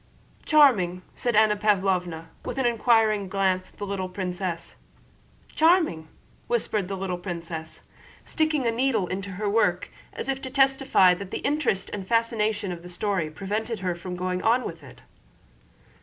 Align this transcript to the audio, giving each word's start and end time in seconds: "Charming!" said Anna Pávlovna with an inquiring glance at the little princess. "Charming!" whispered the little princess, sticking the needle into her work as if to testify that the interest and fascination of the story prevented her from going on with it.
"Charming!" 0.47 1.03
said 1.13 1.35
Anna 1.35 1.55
Pávlovna 1.55 2.25
with 2.43 2.57
an 2.57 2.65
inquiring 2.65 3.29
glance 3.29 3.69
at 3.69 3.77
the 3.77 3.85
little 3.85 4.09
princess. 4.09 4.73
"Charming!" 5.49 6.07
whispered 6.47 6.87
the 6.87 6.97
little 6.97 7.19
princess, 7.19 7.83
sticking 8.25 8.63
the 8.63 8.71
needle 8.71 9.05
into 9.05 9.33
her 9.33 9.47
work 9.47 9.91
as 10.13 10.27
if 10.27 10.41
to 10.41 10.49
testify 10.49 11.13
that 11.13 11.29
the 11.29 11.45
interest 11.45 11.91
and 11.93 12.07
fascination 12.07 12.71
of 12.71 12.81
the 12.81 12.89
story 12.89 13.29
prevented 13.29 13.81
her 13.81 13.93
from 13.93 14.15
going 14.15 14.41
on 14.41 14.63
with 14.65 14.81
it. 14.81 15.03